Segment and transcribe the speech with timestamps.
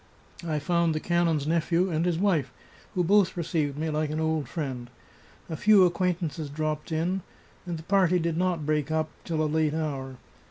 [0.43, 2.51] I found the canon's nephew, and his wife,
[2.95, 4.89] who both received me like an old friend.
[5.47, 7.21] A few acquaintances dropped in,
[7.67, 10.15] and the party did not break up till a late hour.